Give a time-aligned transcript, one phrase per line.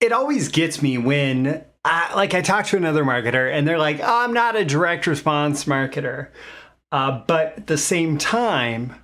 [0.00, 4.00] it always gets me when I, like I talk to another marketer and they're like,
[4.00, 6.28] oh, I'm not a direct response marketer.
[6.92, 8.94] Uh, but at the same time,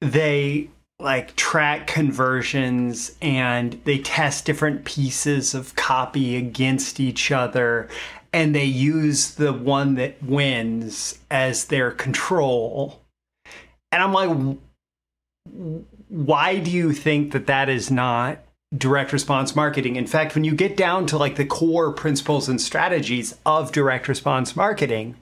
[0.00, 7.88] they like track conversions and they test different pieces of copy against each other
[8.32, 13.00] and they use the one that wins as their control.
[13.92, 14.58] And I'm like,
[16.08, 18.43] why do you think that that is not
[18.76, 19.96] direct response marketing?
[19.96, 24.08] In fact, when you get down to like the core principles and strategies of direct
[24.08, 25.16] response marketing,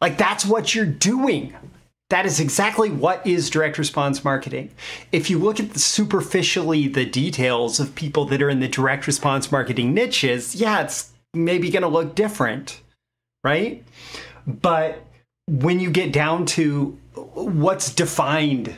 [0.00, 1.54] like that's what you're doing.
[2.08, 4.70] That is exactly what is direct response marketing.
[5.12, 9.06] If you look at the superficially the details of people that are in the direct
[9.06, 12.80] response marketing niches, yeah, it's maybe going to look different,
[13.44, 13.84] right?
[14.46, 15.06] But
[15.46, 18.76] when you get down to what's defined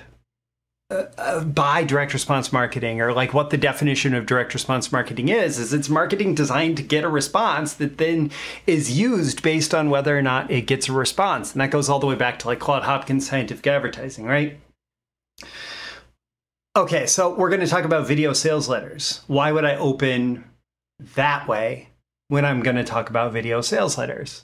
[1.19, 5.59] uh, by direct response marketing or like what the definition of direct response marketing is
[5.59, 8.31] is it's marketing designed to get a response that then
[8.67, 11.53] is used based on whether or not it gets a response.
[11.53, 14.59] And that goes all the way back to like claude hopkins scientific advertising right?
[16.77, 19.23] Okay so we're going to talk about video sales letters.
[19.27, 20.45] Why would i open
[21.15, 21.89] that way
[22.29, 24.43] when i'm going to talk about video sales letters?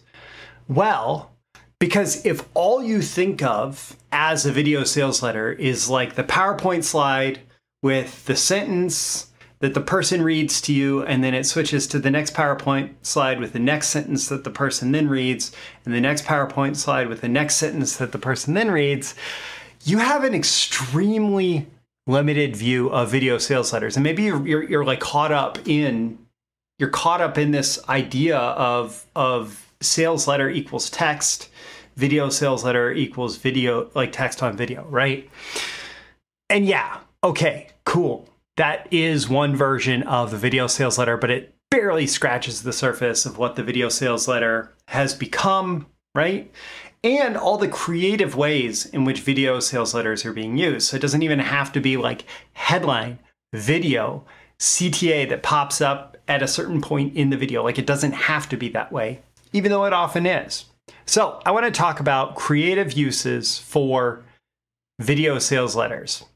[0.66, 1.32] Well
[1.80, 6.84] because if all you think of as a video sales letter is like the PowerPoint
[6.84, 7.40] slide
[7.82, 12.10] with the sentence that the person reads to you, and then it switches to the
[12.10, 15.50] next PowerPoint slide with the next sentence that the person then reads,
[15.84, 19.16] and the next PowerPoint slide with the next sentence that the person then reads,
[19.84, 21.66] you have an extremely
[22.06, 23.96] limited view of video sales letters.
[23.96, 26.18] And maybe you're, you're, you're like caught up in
[26.78, 31.47] you're caught up in this idea of of sales letter equals text,
[31.98, 35.28] video sales letter equals video, like text on video, right?
[36.48, 38.28] And yeah, okay, cool.
[38.56, 43.26] That is one version of the video sales letter, but it barely scratches the surface
[43.26, 46.50] of what the video sales letter has become, right?
[47.02, 50.88] And all the creative ways in which video sales letters are being used.
[50.88, 53.18] So it doesn't even have to be like headline,
[53.52, 54.24] video,
[54.60, 57.64] CTA that pops up at a certain point in the video.
[57.64, 59.20] Like it doesn't have to be that way
[59.52, 60.66] even though it often is.
[61.08, 64.22] So, I want to talk about creative uses for
[65.00, 66.26] video sales letters.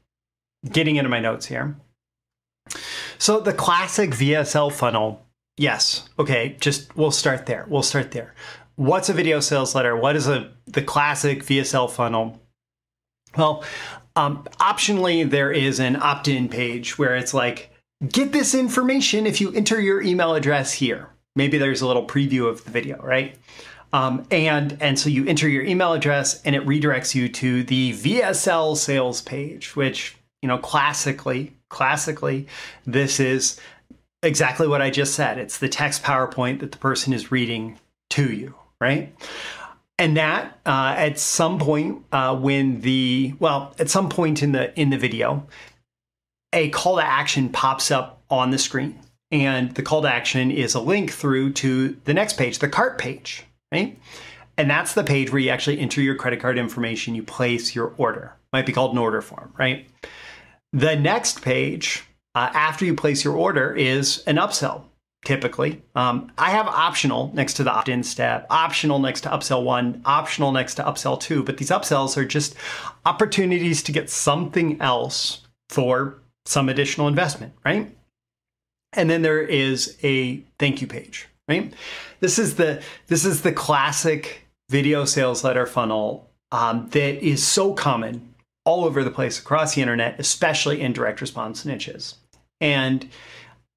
[0.67, 1.75] Getting into my notes here.
[3.19, 7.67] So, the classic VSL funnel, yes, okay, just we'll start there.
[7.69, 8.33] We'll start there.
[8.75, 9.95] What's a video sales letter?
[9.95, 12.41] What is a the classic VSL funnel?
[13.37, 13.63] Well,
[14.15, 17.69] um, optionally, there is an opt in page where it's like,
[18.07, 22.47] get this information if you enter your email address here maybe there's a little preview
[22.47, 23.35] of the video, right?
[23.93, 27.93] Um, and and so you enter your email address and it redirects you to the
[27.93, 32.47] VSL sales page, which you know classically classically
[32.85, 33.59] this is
[34.23, 35.37] exactly what I just said.
[35.37, 37.79] It's the text PowerPoint that the person is reading
[38.11, 39.15] to you, right?
[39.99, 44.77] And that uh, at some point uh, when the well at some point in the
[44.77, 45.45] in the video,
[46.51, 48.99] a call to action pops up on the screen
[49.31, 52.97] and the call to action is a link through to the next page, the cart
[52.97, 53.99] page, right?
[54.57, 57.93] And that's the page where you actually enter your credit card information, you place your
[57.97, 58.35] order.
[58.51, 59.87] Might be called an order form, right?
[60.71, 62.03] The next page,
[62.35, 64.83] uh, after you place your order, is an upsell.
[65.25, 70.01] Typically, um, I have optional next to the opt-in step, optional next to upsell one,
[70.03, 71.43] optional next to upsell two.
[71.43, 72.55] But these upsells are just
[73.05, 77.95] opportunities to get something else for some additional investment, right?
[78.95, 81.73] and then there is a thank you page right?
[82.19, 87.73] This is the this is the classic video sales letter funnel um, that is so
[87.73, 88.33] common
[88.65, 92.15] all over the place across the internet especially in direct response niches.
[92.61, 93.09] And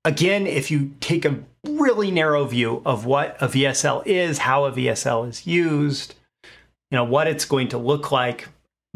[0.04, 4.70] again if you take a really narrow view of what a vsl is how a
[4.70, 6.50] vsl is used you
[6.92, 8.46] know what it's going to look like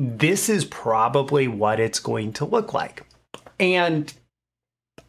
[0.00, 3.04] this is probably what it's going to look like.
[3.58, 4.10] And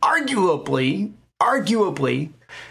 [0.03, 2.29] arguably, arguably,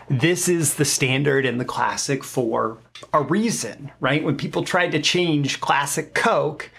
[0.09, 2.79] this is the standard and the classic for
[3.13, 4.23] a reason, right?
[4.23, 6.71] When people tried to change classic Coke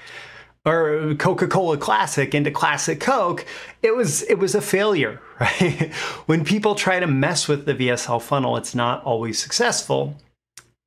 [0.66, 3.46] or Coca-Cola Classic into Classic Coke,
[3.84, 5.92] it was it was a failure, right?
[6.28, 10.16] when people try to mess with the VSL funnel, it's not always successful.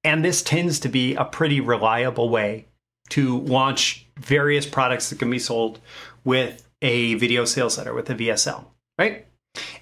[0.02, 2.66] And this tends to be a pretty reliable way
[3.10, 5.80] to launch various products that can be sold
[6.24, 8.64] with a video sales letter with a VSL,
[8.98, 9.26] right?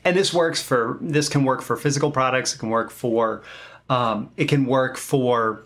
[0.05, 3.43] And this works for this can work for physical products it can work for
[3.89, 5.65] um, it can work for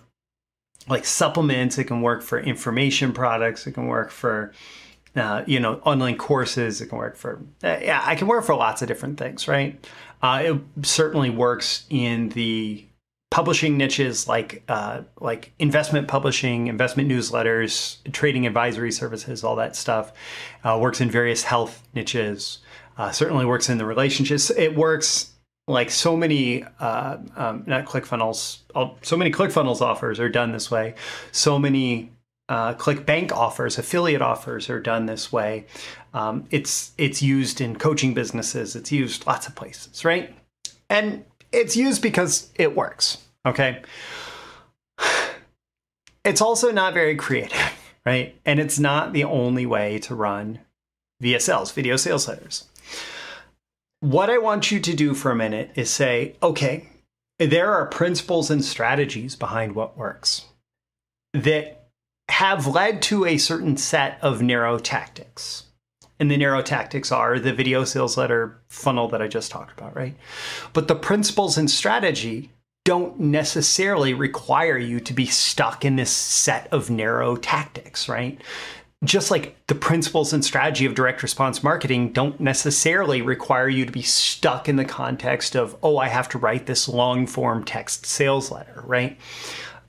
[0.89, 4.53] like supplements it can work for information products it can work for
[5.17, 6.81] uh, you know, online courses.
[6.81, 9.83] It can work for, uh, yeah, I can work for lots of different things, right?
[10.23, 12.85] Uh, it certainly works in the
[13.31, 20.13] publishing niches like uh, like investment publishing, investment newsletters, trading advisory services, all that stuff.
[20.65, 22.59] Uh, works in various health niches.
[22.97, 24.51] Uh, certainly works in the relationships.
[24.51, 25.33] It works
[25.69, 28.59] like so many uh, um, not ClickFunnels.
[29.03, 30.95] So many ClickFunnels offers are done this way.
[31.33, 32.11] So many
[32.49, 35.67] uh, ClickBank offers, affiliate offers are done this way.
[36.15, 38.77] Um, it's it's used in coaching businesses.
[38.77, 40.35] It's used lots of places, right?
[40.89, 43.19] And it's used because it works.
[43.45, 43.83] Okay.
[46.25, 47.57] It's also not very creative,
[48.05, 48.35] right?
[48.45, 50.59] And it's not the only way to run
[51.23, 52.65] VSLs, video sales letters.
[54.01, 56.89] What I want you to do for a minute is say, okay,
[57.39, 60.47] there are principles and strategies behind what works
[61.33, 61.89] that
[62.29, 65.65] have led to a certain set of narrow tactics.
[66.19, 69.95] And the narrow tactics are the video sales letter funnel that I just talked about,
[69.95, 70.17] right?
[70.73, 72.51] But the principles and strategy
[72.85, 78.41] don't necessarily require you to be stuck in this set of narrow tactics, right?
[79.07, 83.93] Just like the principles and strategy of direct response marketing don't necessarily require you to
[83.93, 88.05] be stuck in the context of, oh, I have to write this long form text
[88.05, 89.17] sales letter, right?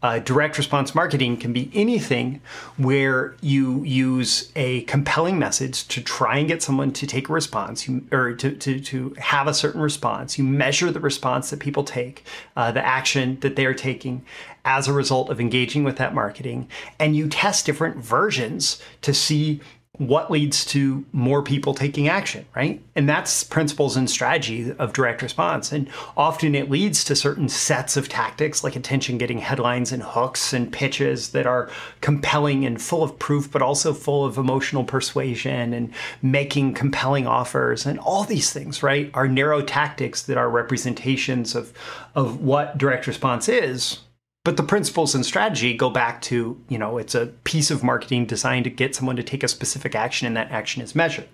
[0.03, 2.39] Uh, direct response marketing can be anything
[2.77, 7.87] where you use a compelling message to try and get someone to take a response
[7.87, 10.37] you, or to, to, to have a certain response.
[10.37, 12.23] You measure the response that people take,
[12.55, 14.23] uh, the action that they are taking
[14.65, 16.67] as a result of engaging with that marketing,
[16.99, 19.61] and you test different versions to see
[19.97, 22.81] what leads to more people taking action, right?
[22.95, 25.71] And that's principles and strategy of direct response.
[25.71, 30.53] And often it leads to certain sets of tactics like attention getting headlines and hooks
[30.53, 31.69] and pitches that are
[32.01, 35.91] compelling and full of proof, but also full of emotional persuasion and
[36.21, 39.09] making compelling offers and all these things, right?
[39.15, 41.73] Are narrow tactics that are representations of,
[42.13, 43.99] of what direct response is
[44.47, 48.25] but the principles and strategy go back to, you know, it's a piece of marketing
[48.25, 51.27] designed to get someone to take a specific action and that action is measured.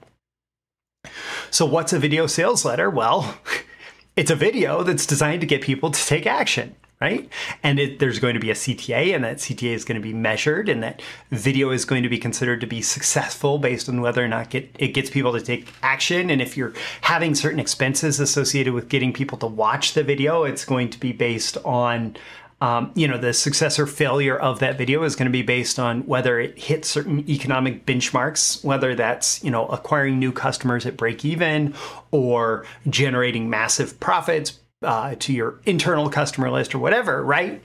[1.51, 2.89] So what's a video sales letter?
[2.89, 3.38] Well,
[4.15, 7.30] it's a video that's designed to get people to take action right?
[7.63, 10.13] And it, there's going to be a CTA, and that CTA is going to be
[10.13, 11.01] measured, and that
[11.31, 14.74] video is going to be considered to be successful based on whether or not get,
[14.80, 16.30] it gets people to take action.
[16.30, 16.71] And if you're
[17.01, 21.12] having certain expenses associated with getting people to watch the video, it's going to be
[21.12, 22.15] based on
[22.63, 25.77] um, you know, the success or failure of that video is going to be based
[25.77, 30.95] on whether it hits certain economic benchmarks, whether that's, you know, acquiring new customers at
[30.95, 31.74] break even
[32.12, 37.62] or generating massive profits uh, to your internal customer list or whatever, right?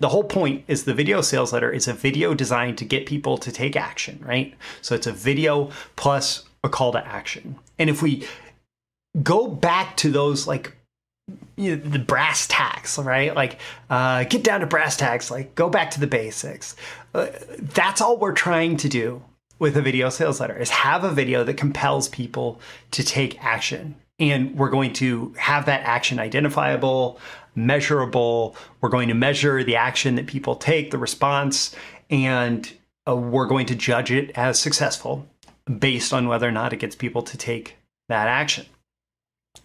[0.00, 3.38] The whole point is the video sales letter is a video designed to get people
[3.38, 4.52] to take action, right?
[4.82, 7.56] So it's a video plus a call to action.
[7.78, 8.26] And if we
[9.22, 10.76] go back to those like
[11.56, 13.34] you know, the brass tacks, right?
[13.34, 16.76] Like, uh, get down to brass tacks, like, go back to the basics.
[17.14, 17.28] Uh,
[17.60, 19.22] that's all we're trying to do
[19.58, 22.60] with a video sales letter is have a video that compels people
[22.92, 23.94] to take action.
[24.18, 27.20] And we're going to have that action identifiable,
[27.54, 28.56] measurable.
[28.80, 31.74] We're going to measure the action that people take, the response,
[32.08, 32.70] and
[33.06, 35.26] uh, we're going to judge it as successful
[35.78, 37.76] based on whether or not it gets people to take
[38.08, 38.66] that action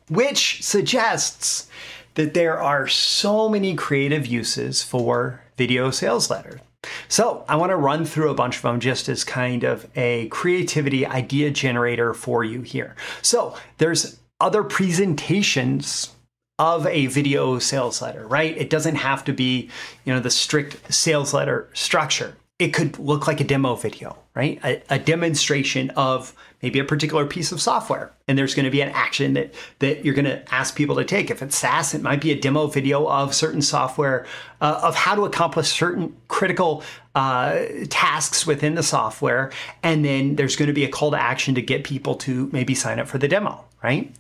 [0.10, 1.68] which suggests
[2.16, 6.62] that there are so many creative uses for video sales letter.
[7.08, 10.28] So I want to run through a bunch of them just as kind of a
[10.28, 12.96] creativity idea generator for you here.
[13.22, 16.14] So there's other presentations
[16.60, 18.56] of a video sales letter, right?
[18.56, 19.70] It doesn't have to be,
[20.06, 24.60] you know, the strict sales letter structure it could look like a demo video, right?
[24.64, 28.12] A, a, demonstration of maybe a particular piece of software.
[28.28, 31.06] And there's going to be an action that, that you're going to ask people to
[31.06, 31.32] take.
[31.32, 34.26] If it's SaaS, it might be a demo video of certain software,
[34.60, 36.84] uh, of how to accomplish certain critical
[37.16, 39.52] uh, tasks within the software.
[39.84, 42.76] And then there's going to be a call to action to get people to maybe
[42.76, 44.14] sign up for the demo, right?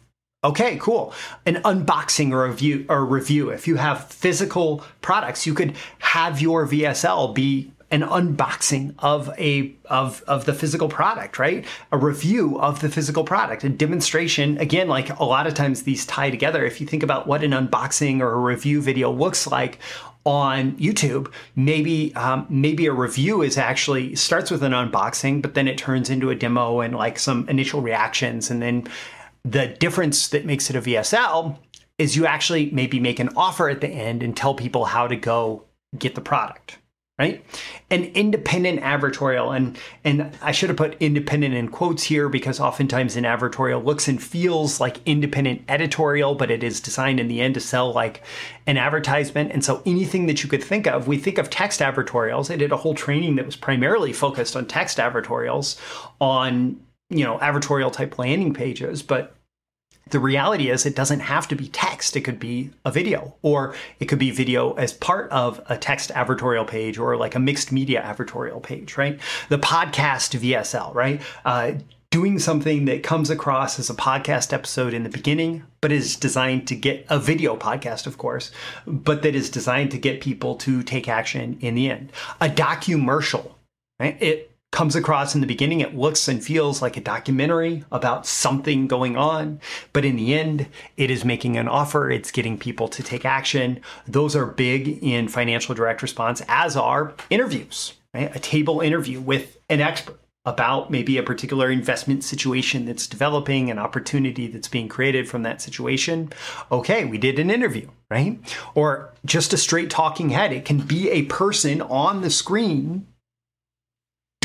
[0.45, 1.11] Okay, cool.
[1.47, 3.49] An unboxing or review or review.
[3.49, 9.73] If you have physical products, you could have your VSL be an unboxing of a
[9.85, 11.65] of of the physical product right?
[11.91, 14.57] A review of the physical product a demonstration.
[14.57, 16.65] Again like a lot of times these tie together.
[16.65, 19.79] If you think about what an unboxing or a review video looks like
[20.25, 25.67] on YouTube, maybe um, maybe a review is actually starts with an unboxing, but then
[25.67, 28.87] it turns into a demo and like some initial reactions, and then
[29.43, 31.59] the difference that makes it a VSL
[31.99, 35.15] is you actually maybe make an offer at the end and tell people how to
[35.15, 35.63] go
[35.97, 36.79] get the product
[37.17, 37.45] right?
[37.89, 43.15] An independent advertorial, and and I should have put independent in quotes here because oftentimes
[43.15, 47.53] an advertorial looks and feels like independent editorial, but it is designed in the end
[47.53, 48.21] to sell like
[48.67, 49.51] an advertisement.
[49.53, 52.51] And so anything that you could think of, we think of text advertorials.
[52.51, 55.79] I did a whole training that was primarily focused on text advertorials,
[56.19, 59.35] on you know advertorial type landing pages, but
[60.11, 62.15] the reality is it doesn't have to be text.
[62.15, 66.11] It could be a video or it could be video as part of a text
[66.11, 69.19] advertorial page or like a mixed media advertorial page right?
[69.49, 71.21] The podcast vsl right?
[71.43, 71.73] Uh,
[72.11, 76.67] doing something that comes across as a podcast episode in the beginning but is designed
[76.67, 78.51] to get a video podcast of course
[78.85, 82.11] but that is designed to get people to take action in the end.
[82.39, 83.53] A documercial
[83.99, 84.21] right?
[84.21, 88.87] It comes across in the beginning, it looks and feels like a documentary about something
[88.87, 89.61] going on.
[89.93, 90.67] But in the end,
[90.97, 93.79] it is making an offer, it's getting people to take action.
[94.05, 98.35] Those are big in financial direct response, as are interviews, right?
[98.35, 103.79] A table interview with an expert about maybe a particular investment situation that's developing, an
[103.79, 106.33] opportunity that's being created from that situation.
[106.69, 108.37] Okay, we did an interview, right?
[108.75, 110.51] Or just a straight talking head.
[110.51, 113.07] It can be a person on the screen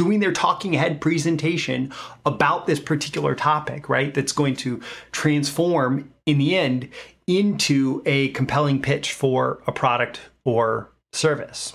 [0.01, 1.93] doing their talking head presentation
[2.25, 4.15] about this particular topic, right?
[4.15, 4.81] That's going to
[5.13, 6.89] transform in the end
[7.27, 11.75] into a compelling pitch for a product or service.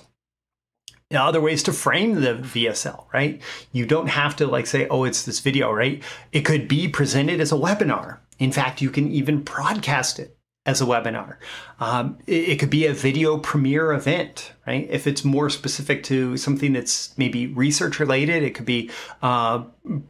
[1.12, 3.40] Now, other ways to frame the VSL, right?
[3.72, 6.02] You don't have to like say, oh, it's this video, right?
[6.32, 8.18] It could be presented as a webinar.
[8.40, 10.35] In fact, you can even broadcast it
[10.66, 11.38] as a webinar.
[11.80, 14.88] Um, it, it, could be a video premiere event, right?
[14.90, 18.90] If it's more specific to something that's maybe research related, it could be
[19.22, 19.64] uh,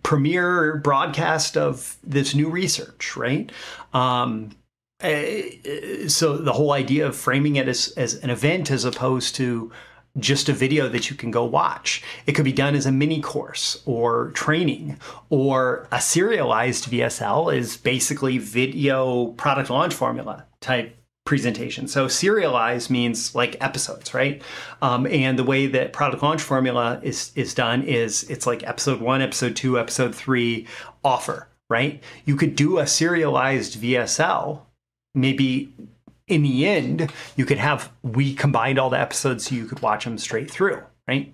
[0.03, 3.51] premiere broadcast of this new research, right?
[3.93, 4.51] Um,
[5.01, 9.71] eh, so the whole idea of framing it as, as an event as opposed to
[10.17, 12.03] just a video that you can go watch.
[12.25, 14.97] It could be done as a mini course or training,
[15.29, 21.87] or a serialized VSL is basically video product launch formula type presentation.
[21.87, 24.41] So serialized means like episodes, right?
[24.81, 29.01] Um, and the way that product launch formula is is done is it's like episode
[29.01, 30.67] one, episode two, episode three
[31.03, 32.01] offer, right?
[32.25, 34.61] You could do a serialized VSL
[35.15, 35.73] maybe
[36.27, 40.05] in the end, you could have we combined all the episodes so you could watch
[40.05, 41.33] them straight through, right?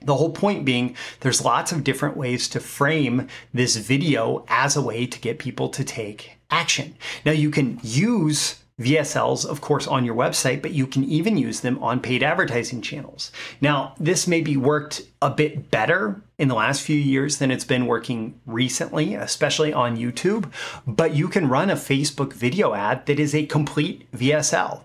[0.00, 4.82] The whole point being there's lots of different ways to frame this video as a
[4.82, 6.96] way to get people to take action.
[7.24, 11.60] Now you can use VSLs, of course, on your website, but you can even use
[11.60, 13.32] them on paid advertising channels.
[13.60, 17.86] Now, this maybe worked a bit better in the last few years than it's been
[17.86, 20.50] working recently, especially on YouTube,
[20.86, 24.84] but you can run a Facebook video ad that is a complete VSL.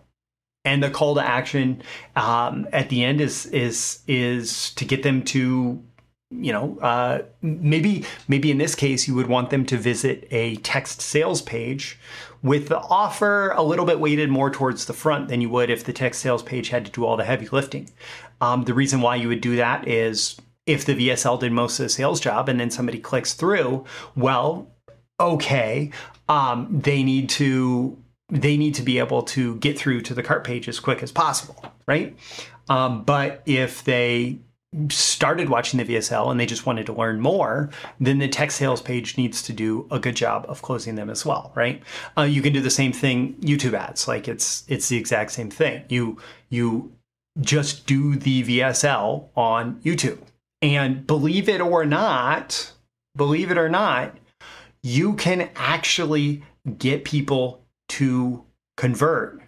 [0.64, 1.82] And the call to action
[2.16, 5.82] um, at the end is is is to get them to
[6.30, 10.58] you know, uh, maybe maybe in this case you would want them to visit a
[10.58, 11.98] text sales page
[12.42, 15.84] with the offer a little bit weighted more towards the front than you would if
[15.84, 17.90] the text sales page had to do all the heavy lifting.
[18.42, 21.86] Um, the reason why you would do that is if the VSL did most of
[21.86, 24.68] the sales job and then somebody clicks through, well,
[25.20, 25.92] okay,
[26.30, 27.98] um, they need to
[28.30, 31.14] they need to be able to get through to the cart page as quick as
[31.14, 32.14] possible, right?
[32.68, 34.40] Um, but if they
[34.90, 37.70] started watching the VSL and they just wanted to learn more,
[38.00, 41.26] then the tech sales page needs to do a good job of closing them as
[41.26, 41.82] well, right?
[42.18, 45.50] Uh, you can do the same thing YouTube ads, like it's it's the exact same
[45.50, 45.84] thing.
[45.90, 46.18] You
[46.50, 46.92] you
[47.40, 50.20] just do the VSL on YouTube,
[50.62, 52.74] and believe it or not,
[53.16, 54.18] believe it or not,
[54.84, 56.44] you can actually
[56.78, 58.44] get people to
[58.76, 59.42] convert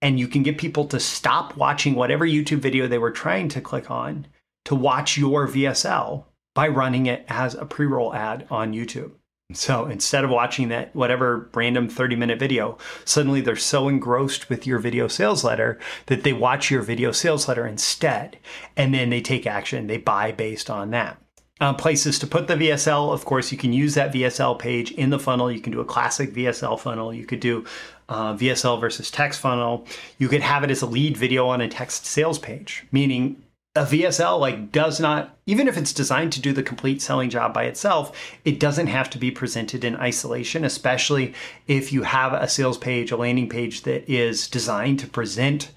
[0.00, 3.60] and you can get people to stop watching whatever YouTube video they were trying to
[3.60, 4.26] click on
[4.64, 9.12] to watch your VSL by running it as a pre roll ad on YouTube.
[9.52, 14.66] So instead of watching that whatever random 30 minute video, suddenly they're so engrossed with
[14.66, 18.38] your video sales letter that they watch your video sales letter instead.
[18.76, 21.20] And then they take action, they buy based on that.
[21.60, 25.10] Uh, places to put the VSL, of course, you can use that VSL page in
[25.10, 25.52] the funnel.
[25.52, 27.14] You can do a classic VSL funnel.
[27.14, 27.64] You could do
[28.08, 29.86] uh, VSL versus text funnel.
[30.18, 33.44] You could have it as a lead video on a text sales page, meaning
[33.76, 37.52] a VSL like does not even if it's designed to do the complete selling job
[37.52, 41.34] by itself, it doesn't have to be presented in isolation, especially
[41.66, 45.70] if you have a sales page, a landing page that is designed to present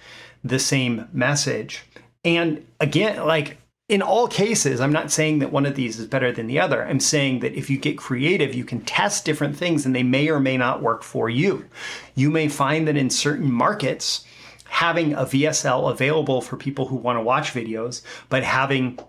[0.43, 1.83] the same message.
[2.23, 3.57] And again, like
[3.89, 6.85] in all cases, I'm not saying that one of these is better than the other.
[6.85, 10.29] I'm saying that if you get creative, you can test different things and they may
[10.29, 11.65] or may not work for you.
[12.13, 14.25] You may find that in certain markets,
[14.69, 18.99] having a VSL available for people who want to watch videos, but having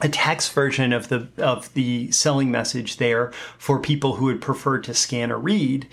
[0.00, 4.78] a text version of the of the selling message there for people who would prefer
[4.78, 5.88] to scan or read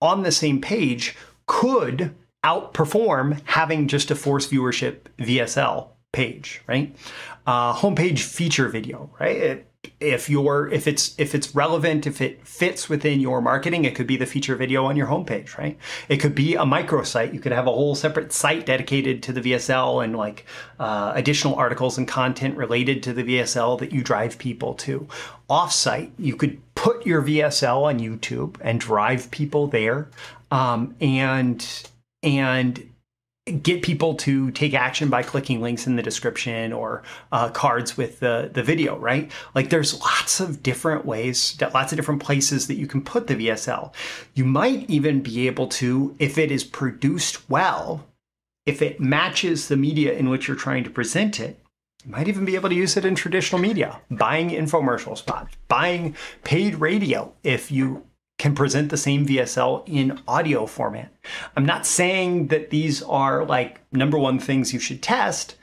[0.00, 2.14] on the same page could
[2.44, 6.96] outperform having just a force viewership VSL page, right?
[7.46, 9.36] Uh, homepage feature video, right?
[9.36, 9.69] It,
[10.00, 14.06] if you're if it's if it's relevant if it fits within your marketing it could
[14.06, 15.78] be the feature video on your homepage right?
[16.08, 17.34] It could be a microsite.
[17.34, 20.46] You could have a whole separate site dedicated to the vsl and like
[20.78, 25.06] uh, additional articles and content related to the vsl that you drive people to.
[25.48, 30.08] Offsite you could put your vsl on youtube and drive people there.
[30.50, 31.64] Um, and
[32.22, 32.89] and
[33.50, 37.02] get people to take action by clicking links in the description or
[37.32, 39.30] uh, cards with the, the video, right?
[39.54, 43.34] Like there's lots of different ways, lots of different places that you can put the
[43.34, 43.92] VSL.
[44.34, 48.06] You might even be able to, if it is produced well,
[48.66, 51.60] if it matches the media in which you're trying to present it,
[52.04, 56.16] you might even be able to use it in traditional media, buying infomercial spots, buying
[56.44, 58.06] paid radio if you
[58.40, 61.12] can present the same VSL in audio format.
[61.56, 65.56] I'm not saying that these are like number one things you should test,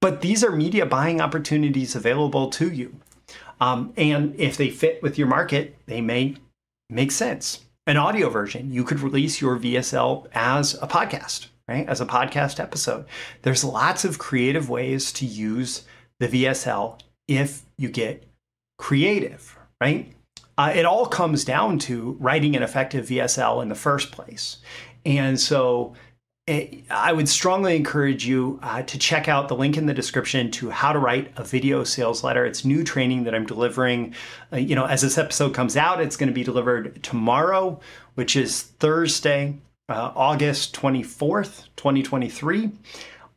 [0.00, 2.96] but these are media buying opportunities available to you.
[3.60, 6.36] Um, and if they fit with your market, they may
[6.90, 7.60] make sense.
[7.86, 11.88] An audio version, you could release your VSL as a podcast, right?
[11.88, 13.06] As a podcast episode.
[13.42, 15.84] There's lots of creative ways to use
[16.18, 16.98] the VSL
[17.28, 18.24] if you get
[18.76, 20.12] creative, right?
[20.56, 24.58] Uh, it all comes down to writing an effective VSL in the first place.
[25.04, 25.94] And so
[26.46, 29.94] it, eh, I would strongly encourage you uh, to check out the link in the
[29.94, 32.44] description to how to write a video sales letter.
[32.44, 34.14] It's new training that I'm delivering.
[34.52, 37.80] Uh, you know, as this episode comes out, it's going to be delivered tomorrow,
[38.14, 39.56] which is Thursday,
[39.88, 42.70] uh, August 24th, 2023.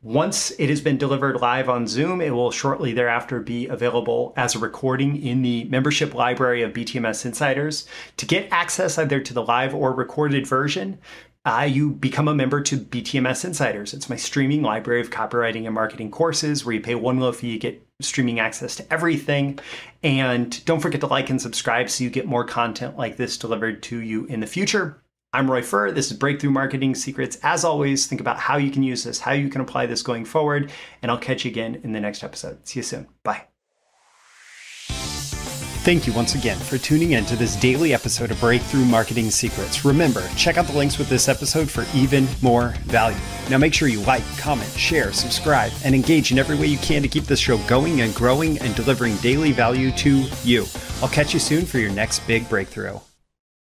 [0.08, 4.56] Once it has been delivered live on Zoom, it will shortly thereafter be available as
[4.56, 7.86] a recording in the membership library of BTMS Insiders.
[8.16, 10.98] To get access either to the live or recorded version,
[11.44, 13.94] uh, you become a member to BTMS Insiders.
[13.94, 17.50] It's my streaming library of copywriting and marketing courses where you pay one low fee,
[17.50, 19.60] you get streaming access to everything.
[20.04, 23.84] And don't forget to like and subscribe so you get more content like this delivered
[23.84, 25.02] to you in the future.
[25.34, 25.92] I'm Roy Furr.
[25.92, 27.38] This is Breakthrough Marketing Secrets.
[27.44, 30.24] As always, think about how you can use this, how you can apply this going
[30.24, 32.66] forward, and I'll catch you again in the next episode.
[32.68, 33.08] See you soon.
[33.24, 33.44] Bye.
[35.84, 39.86] Thank you once again for tuning in to this daily episode of Breakthrough Marketing Secrets.
[39.86, 43.18] Remember, check out the links with this episode for even more value.
[43.50, 47.02] Now, make sure you like, comment, share, subscribe, and engage in every way you can
[47.04, 50.66] to keep this show going and growing and delivering daily value to you.
[51.02, 53.00] I'll catch you soon for your next big breakthrough.